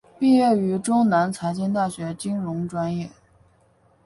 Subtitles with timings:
[0.17, 3.11] 毕业于中南财经大学金融专业。